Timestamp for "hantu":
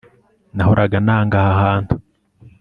1.61-1.93